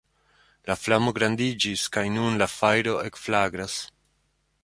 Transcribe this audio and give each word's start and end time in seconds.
La 0.69 0.75
flamo 0.83 1.13
grandiĝis 1.17 1.83
kaj 1.97 2.03
nun 2.15 2.41
la 2.43 2.49
fajro 2.55 2.97
ekflagras. 3.11 3.79